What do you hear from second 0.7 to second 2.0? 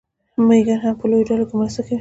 هم په لویو ډلو کې مرسته کوي.